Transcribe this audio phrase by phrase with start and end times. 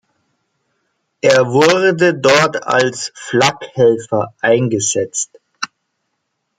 [1.21, 5.39] Er wurde dort als Flakhelfer eingesetzt.